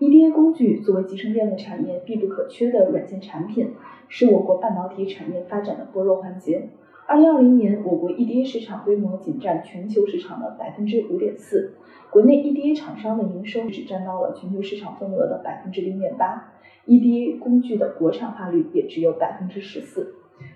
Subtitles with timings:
[0.00, 3.74] EDA 工具作为集成电路产业必不可缺的软件产品，
[4.08, 6.70] 是我国半导体产业发展的薄弱环节。
[7.06, 11.74] 二零二零年，我国 EDA 市场规模仅占全球市场的百分之五点四，
[12.10, 16.52] 国内 EDA 厂商的营收只占到了全球市场份额的百分之零点八
[16.86, 20.14] ，EDA 工具的国产化率也只有百分之十四。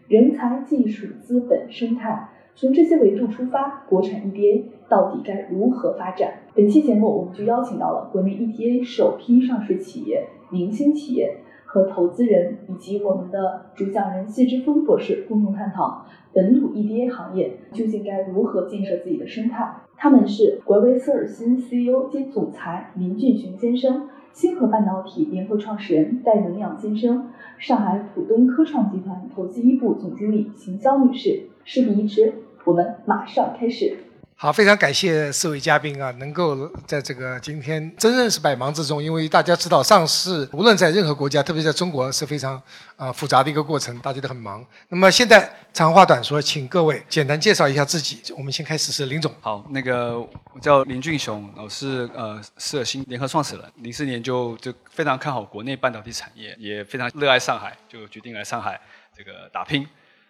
[0.09, 2.31] 人才、技术、资本、生态。
[2.61, 6.41] 从这些维度出发，国产 EDA 到底该如何发展？
[6.57, 19.77] 本期节目我们就邀请到了国内 EDA 首批上市企业、明星企业和投资人，以及我们的主讲人谢之峰博士，共同探讨本土 EDA 行业究竟该如何建设自己的生态。
[19.97, 31.43] 他们是国威斯尔新 CEO 兼总裁林俊雄先生，星河半导体联合创始人戴能亮先生，上海浦东科创集团投资一部总经理邢潇女士。
[31.65, 32.33] 事不宜迟。
[32.69, 33.97] 我们马上开始。
[34.37, 42.63] 好，非常感谢四位嘉宾啊，能够在这个今天真正是百忙之中，因为大家知道上市无论在任何国家，特别在中国是非常
[42.97, 44.63] 啊复杂的一个过程，大家都很忙。
[44.91, 48.21] 那么现在长话短说，请各位简单介绍一下自己。
[48.37, 49.33] 我们先开始是林总。
[49.41, 58.79] 好，那个我叫林俊雄，我是呃斯尔新联合创始人，零四年就就非常看好国内半导体产业，也非常热爱上海，就决定来上海
[59.17, 59.89] 这个打拼。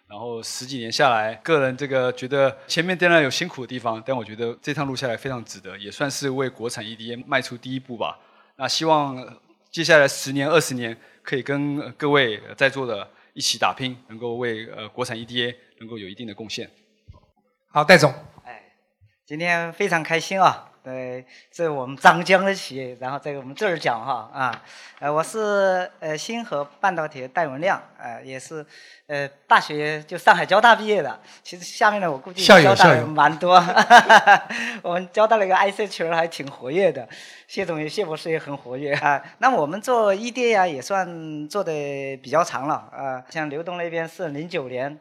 [0.09, 8.17] 然后十几年下来，个人这个觉得前面当然有辛苦的地方，但我觉得这趟路下来非常值得，也算是为国产 EDA 迈出第一步吧。
[8.55, 16.67] 那希望接下来十年、二十年，可以跟各位在座的一起打拼，能够为呃国产 EDA 能够有一定的贡献。
[17.67, 18.11] 好，戴总。
[18.45, 18.63] 哎，
[19.27, 20.68] 今天非常开心啊。
[20.81, 24.63] 对，这是我们张江的企业，然后在我们这儿讲哈啊，
[24.99, 28.65] 呃，我是呃星河半导体的戴文亮，呃，也是
[29.07, 31.19] 呃大学就上海交大毕业的。
[31.43, 33.61] 其实下面呢，我估计交大人蛮多，
[34.81, 37.07] 我们交大那个 IC 群还挺活跃的，
[37.47, 39.21] 谢总谢博士也很活跃啊。
[39.39, 41.71] 那我们做 EDA 呀，也算做的
[42.23, 44.97] 比较长了啊，像刘东那边是零九年。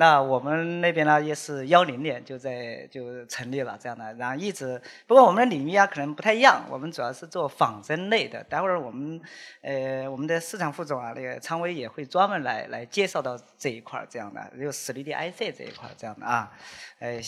[0.00, 8.40] 那我们那边呢，也是幺零年就在就成立了这样的，然后一直不过我们的领域啊可能不太一样，我们主要是做仿真类的。
[8.44, 9.20] 待会儿我们
[9.60, 16.52] 呃我们的市场副总啊那个昌威也会专门来来介绍到这一块儿这样的，就实力的 IC 这一块儿这样的啊，
[17.00, 17.20] 呃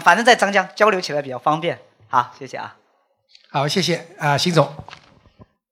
[0.00, 1.78] 反正在张江交流起来比较方便。
[2.08, 2.74] 好，谢谢啊。
[3.50, 4.66] 好，谢谢啊，邢总。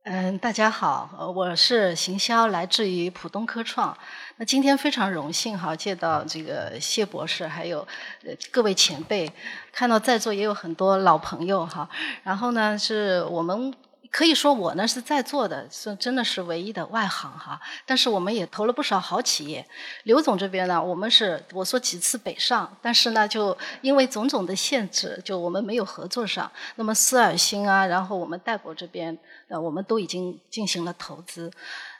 [0.04, 3.96] 嗯，大家好，我是邢潇，来自于浦东科创。
[4.36, 7.86] 那今天非常荣幸哈，见到这个谢博士，还有
[8.24, 9.32] 呃各位前辈，
[9.72, 11.88] 看到在座也有很多老朋友哈。
[12.24, 13.72] 然后呢，是我们。
[14.12, 17.58] 可以说我呢是在座的，是真的是唯一的外行哈。
[17.86, 19.66] 但是我们也投了不少好企业。
[20.04, 26.52] 刘总这边呢，我们是我说几次北上，但是呢就因为种种的限制，就我们没有合作上。
[26.74, 29.18] 那么思尔星啊，然后我们戴博这边，
[29.48, 31.50] 呃，我们都已经进行了投资。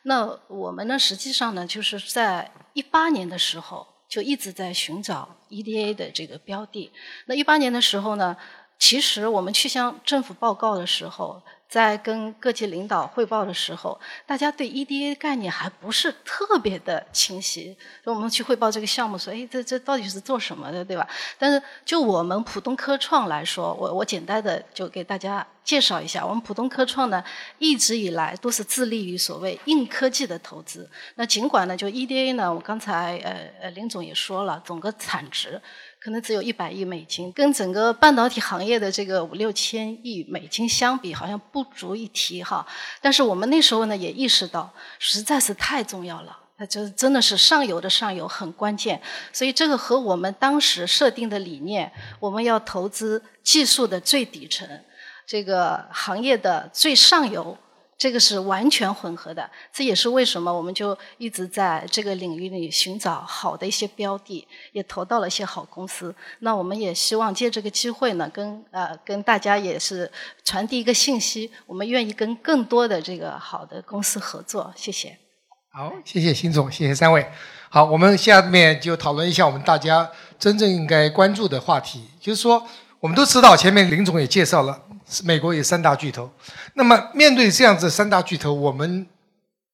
[0.03, 6.93] 那我们呢，实际上呢，就是在一八年的时候就一直在寻找 EDA 的这个标的。
[7.25, 8.37] 那一八年的时候呢，
[8.79, 11.43] 其实我们去向政府报告的时候。
[11.73, 17.75] 在跟各级领导汇报的时候，大家对 EDA 概念还不是特别的清晰。
[18.05, 21.09] 就我们去汇报这个项目，说：“哎，这这到底是做什么的，对吧？”
[21.41, 27.25] 但是就我们浦东科创来说，我我简单的就给大家介绍一下，我们浦东科创呢，
[27.57, 30.87] 一直以来都是致力于所谓硬科技的投资。
[31.15, 35.59] 那尽管呢，就 EDA 呢，我刚才呃呃林总也说了，总个产值。
[36.03, 42.67] 可能只有一百亿美金，跟整个半导体行业的这个五六千亿美金相比，好像不足一提哈。
[43.01, 49.01] 但是我们那时候呢，也意识到实在是太重要了，那就真的是上游的上游很关键。
[49.33, 54.69] 所以这个和我们当时设定的理念，我们要投资技术的最底层，
[55.25, 57.57] 这个行业的最上游。
[57.99, 66.13] 这个是完全混合的，这也是为什么我们就一直在这个领域里寻找好的一些标的，也投到了一些好公司。
[66.41, 70.11] 那我们也希望借这个机会呢，跟呃跟大家也是
[70.45, 74.73] 传递一个信息，我们愿意跟更多的这个好的公司合作。
[74.75, 75.17] 谢谢。
[75.71, 77.27] 好，谢谢辛总，谢谢三位。
[77.71, 82.67] 好，我们下面就讨论一下我们大家真正应该关注的话题，就是说
[83.03, 84.81] 我们都知道，前面林总也介绍了。
[85.25, 86.31] 美国有三大巨头，
[86.75, 89.05] 那么面对这样子三大巨头，我们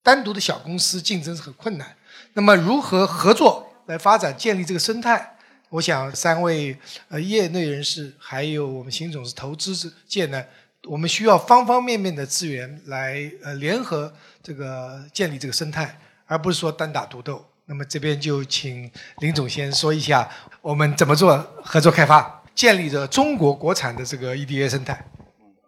[0.01, 1.95] 单独的小公司竞争是很困难。
[2.33, 5.35] 那么如何合作来发展建立这个生态？
[5.69, 6.75] 我想三位
[7.09, 10.43] 呃业内人士，还有我们邢总是投资界呢，
[10.87, 14.11] 我们需要方方面面的资源来呃联合
[14.41, 17.45] 这个建立这个生态，而不是说单打独斗。
[17.67, 18.89] 那么这边就请
[19.19, 20.27] 林总先说一下，
[20.63, 25.05] 我们怎么做合作开发，建立着中国国产的这个 EDA 生态。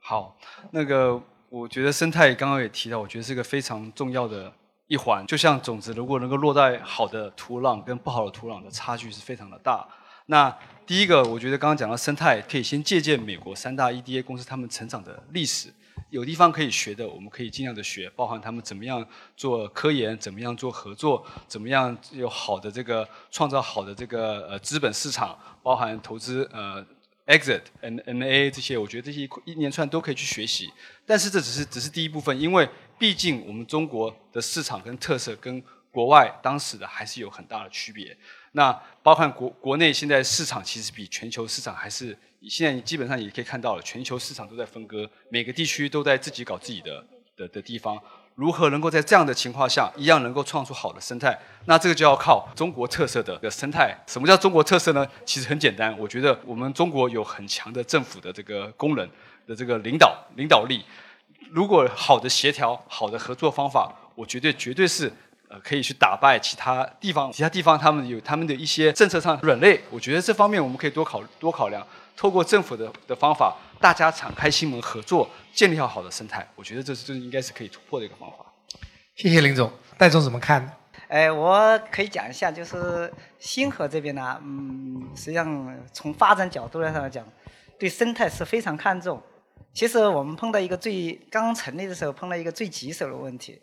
[0.02, 0.38] 好，
[0.72, 4.52] 那个我觉得生态刚刚也提到，我觉得是一个非常重要的
[4.88, 5.26] 一环。
[5.26, 9.88] 就像种子如果能够落在好的土壤跟不好的土壤的差距是非常的大。
[10.26, 10.54] 那
[10.86, 15.74] 第一个，我觉得刚刚讲到生态，可以先借鉴美国三大 EDA 公司他们成长的历史。
[16.12, 19.04] 有地方可以学的，我们可以尽量的学，包含他们怎么样
[19.36, 26.86] 做科研，怎么样做合作，怎么样有好的这个创造好的这个呃资本市场，包含投资呃
[27.28, 30.70] exit N N A 这些，我觉得这些一连串都可以去学习。
[31.06, 32.68] 但是这只是只是第一部分，因为
[33.00, 38.16] 毕竟我们中国的市场跟特色跟国外当时的还是有很大的区别。
[38.54, 38.72] 那
[39.04, 42.18] 包括国国内现在市场其实比全球市场还是。
[42.50, 47.06] 现在基本上也可以看到了，全球市场都在分割，每个地区都在自己搞自己的
[47.38, 47.96] 的的地方。
[48.34, 51.40] 如何能够在这样的情况下，一样能够创出好的生态？
[51.66, 53.96] 那这个就要靠中国特色的的生态。
[54.08, 55.08] 什么叫中国特色呢？
[55.24, 59.08] 其实很简单，我觉得我们中国有很强的政府的这个功能
[59.46, 60.84] 的这个领导领导力。
[61.52, 65.14] 如果好的协调、好的合作方法，我绝对绝对是
[65.52, 67.32] 呃可以去打败其他地方。
[67.32, 71.86] 其他地方他们有他们的一些政策上软肋，我觉得这方面我们可以多考多考量。
[72.16, 78.38] 透过政府的的方法，大家敞开心门合作，建立好好的生态，我觉得这是这应该是可以突破的一个方法。
[79.16, 80.78] 谢谢林总，戴总怎么看？
[81.08, 87.26] 哎，我可以讲一下，就是星河这边呢，嗯，实际上从发展角度来上来讲，
[87.80, 89.22] 对生态是非常看重。
[89.74, 93.60] 其实我们碰到一个最刚成立的时候碰到一个最棘手的问题，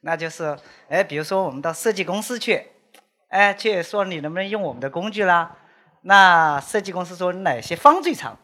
[0.00, 0.56] 那就是，
[0.88, 2.66] 哎，比如说我们到设计公司去，
[3.28, 5.50] 哎，去说你能不能用我们的工具啦？
[6.02, 8.36] 那设计公司说哪些方最长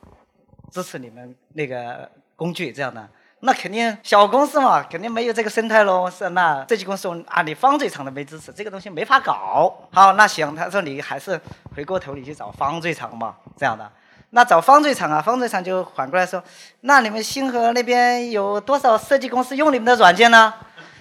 [0.71, 3.09] 支持你们那个工具这样的？
[3.41, 6.11] 那肯定小公司嘛，肯定没有这个生态喽。
[6.11, 9.73] 是那设计公司说啊，你方最长的没支持，这个东西没法搞。
[9.93, 11.39] 好，那行，他说你还是
[11.77, 13.89] 回过头你去找方最长嘛，这样的。
[14.31, 16.43] 那找方最长啊，方最长就反过来说，
[16.81, 20.53] 那你们星河那边有多少设计公司用你们的软件呢？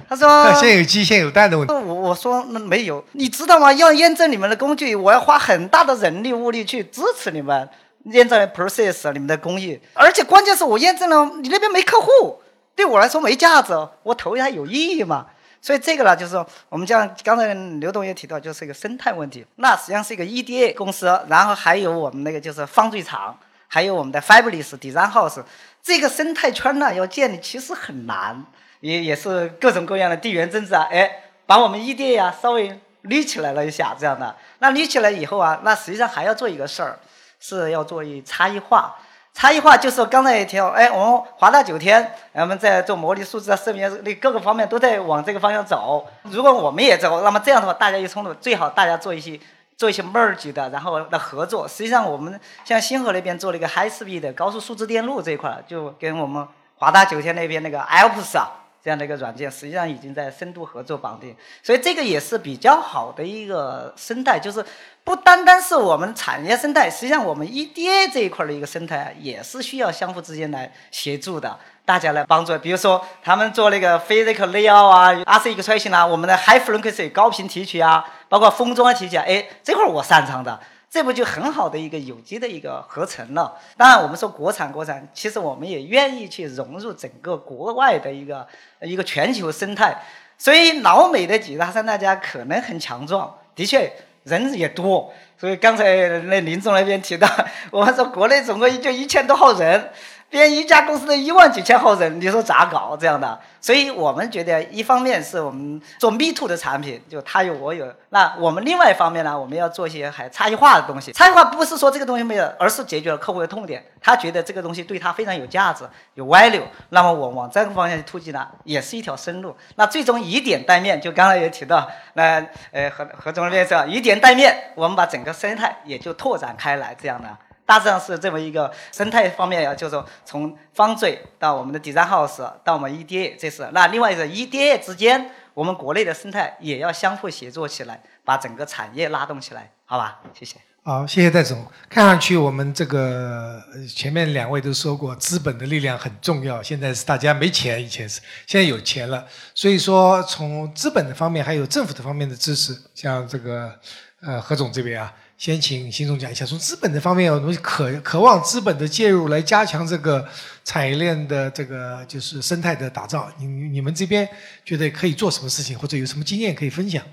[0.10, 3.72] 他说：“现有鸡，现有蛋的问题。”我我说那没有，你知道吗？
[3.74, 7.68] 要验证你们的工具，我要花很大的人力物力去支持你们
[8.06, 12.42] 验证 process 你们的工艺，而且关键是我验证了，你那边没客户，
[12.76, 13.72] 对我来说没价值，
[14.04, 15.28] 我投它有意义吗？
[15.62, 19.46] 所以这个呢，就是说我们像刚才刘董也提到，就是一个生态问题。
[19.56, 23.38] 那实际上是一个 EDA 公司，然后还有我们那个就是方最厂，
[23.70, 25.42] 还有我们的 Fabulous Design House，
[25.82, 28.44] 这个生态圈呢要建立其实很难。
[28.84, 31.10] 也也是各种各样的地缘政治啊，哎，
[31.46, 34.36] 把我们异地呀稍微捋起来了一下，这样的。
[34.60, 37.00] 那捋起来以后啊，那实际上还要做一个事儿，
[37.40, 38.94] 是要做一差异化。
[39.34, 46.06] 差异化就是刚才也提到，哎，我们华大九天，我们在做模拟数字啊、视频那各个方面都在往这个方向走。
[46.24, 49.40] 如果我们也走，那么这样的话，大家一冲突，最好大家做一些
[49.78, 51.66] 做一些 merge 的，然后的合作。
[51.66, 56.46] 实际上，我们像星河那边做了一个 high speed 的高速数字电路这一块，就跟我们
[56.76, 58.63] 华大九天那边那个 Alps 啊。
[58.84, 64.64] 这样的一个软件，实际上已经在深度合作绑定，所以这个也是比较好的一个生态，就是
[65.06, 72.58] 不单单是我们产业生态，实际上我们 EDA 这一块的一个生态，也是需要相互之间来协助的，大家来帮助。
[72.58, 80.60] 比如说他们做那个 physical layout 啊，RC extraction 啊，我们的 high frequency 高频提取啊，包括封装提取，啊哎，这块我擅长的。
[80.94, 83.58] 这不就很好的一个有机的一个合成了？
[83.76, 88.48] 当然，我们说国产国产，其实我们也愿意去融入整个国外的一个
[88.80, 90.04] 一个全球生态。
[90.38, 93.92] 所以老美的几大三大家可能很强壮，的确
[94.26, 95.12] 人也多。
[95.36, 97.28] 所以刚才那林总那边提到，
[97.72, 99.90] 我们说国内总共就一千多号人。
[100.34, 103.40] 编一家公司的一万几千号人，你说咋搞这样的？
[103.62, 107.94] 所以我们觉得，一方面是我们做 Me Too 的产品，就他有我有。
[108.10, 111.12] 那我们另外一方面呢，我们要做一些还差异化的东西。
[111.14, 113.86] 差异化不是说这个东西没有，而是解决了客户的痛点。
[114.02, 116.64] 他觉得这个东西对他非常有价值，有 value。
[116.90, 119.56] 那么我往这个方向去突击呢，也是一条生路。
[119.76, 127.30] 那最终以点带面，就刚才也提到，那呃何何总那边以点带面，我们把整个生态也就拓展开来，这样的。
[127.66, 140.22] 大致上是这么一个生态方面呀，就是说从方嘴到我们的 design house 到我们 EDA，这是那另外一个 EDA 之间，我们国内的生态也要相互协作起来，把整个产业拉动起来，好吧？
[140.34, 140.58] 谢谢。
[140.86, 141.66] 好，谢谢戴总。
[141.90, 143.64] 看上去我们这个
[143.96, 146.62] 前面两位都说过，资本的力量很重要。
[146.62, 149.26] 现在是大家没钱，以前是，现在有钱了。
[149.56, 153.74] 所以说，从资本的方面，还有政府的方面的支持，像这个
[154.22, 160.26] 呃何总这边啊，先请邢总讲一下，从资本的方面有什么渴渴望资本的介入，来加强这个
[160.64, 163.30] 产业链的这个就是生态的打造。
[163.38, 164.26] 你你们这边
[164.64, 167.04] 觉得可以做什么事情，或者有什么经验可以分享？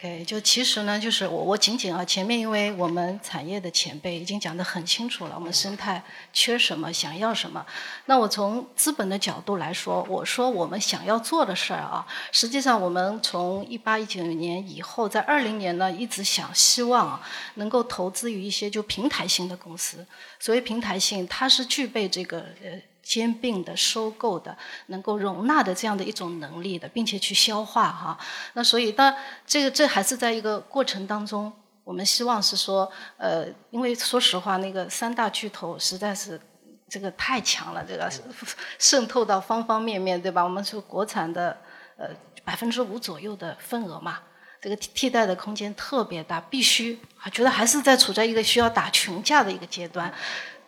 [0.00, 6.00] OK，就其实呢，就是我我仅仅啊，前面因为我们产业的前辈已经讲得很清楚了，我们生态
[6.32, 7.66] 缺什么，想要什么。
[8.06, 17.20] 那我从资本的角度来说，我说我们想要做的事儿啊，实际上我们从一八一九年以后，在二零年呢，一直想希望啊，
[17.54, 20.06] 能够投资于一些就平台型的公司。
[20.38, 22.80] 所谓平台性，它是具备这个呃。
[23.08, 24.54] 兼并的、收购的、
[24.88, 28.18] 能够容纳的这样的一种能力的，并且去消化哈。
[28.52, 29.14] 那所以，当
[29.46, 31.50] 这个这还是在一个过程当中，
[31.84, 36.38] 我们希望是说，呃，因为说实话，那个三大巨头实在是
[36.86, 38.12] 这个太强了，这个
[38.78, 40.44] 渗透到方方面面，对吧？
[40.44, 41.56] 我们说国产的
[41.96, 42.10] 呃
[42.44, 44.18] 百分之五左右的份额嘛，
[44.60, 50.12] 这个替代的空间特别大，必须啊，觉得还是在处在一个需要打群架的一个阶段。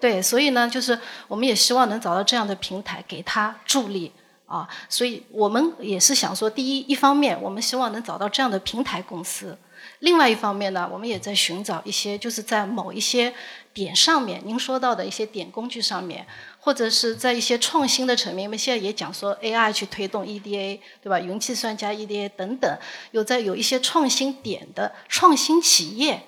[0.01, 4.11] 对，所以呢，就是我们也希望能找到这样的平台，给他助力
[4.47, 4.67] 啊。
[4.89, 9.55] 所以我们也是想说，第一，一方面我们希望能找到这样的平台公司；
[9.99, 13.35] 另外一方面呢，我们也在寻找一些，就是在某一些
[13.75, 16.27] 点上面，您说到的一些点工具上面，
[16.59, 21.21] 或者是在一些创新的层面，因为现在也讲说 AI 去推动 EDA，对吧？
[21.21, 22.79] 云计算加 EDA 等等，
[23.11, 26.23] 有在有一些创新点的创新企业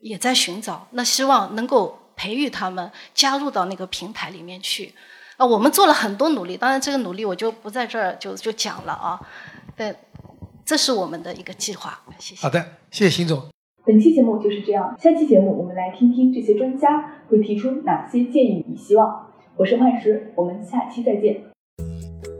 [0.00, 1.98] 也在寻找，那希望能够。
[2.16, 4.92] 培育他们加入到那个平台里面去，
[5.36, 9.20] 啊，我们做了很多努力，当然这个努力我就不在这儿就就讲了啊，
[9.76, 9.94] 但
[10.64, 12.42] 这是我们的一个计划，谢谢。
[12.42, 13.48] 好的，谢谢邢总。
[13.84, 19.30] 本期节目就是这样，下期节目我们来听听这些专家会提出哪些建议与希望。
[19.56, 21.42] 我是幻石，我们下期再见。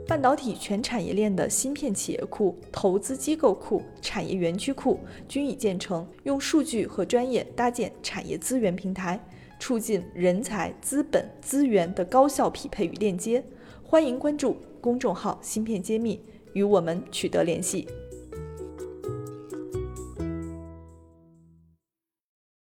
[0.07, 9.19] 半导体全产业链的芯片企业库、投资机构库、产业园区库均已建成，用数据和专业搭建产业资源平台。
[9.65, 13.43] 促进人才、资本、资源的高效匹配与链接。
[13.81, 16.21] 欢迎关注公众号“芯片揭秘”，
[16.53, 17.87] 与我们取得联系。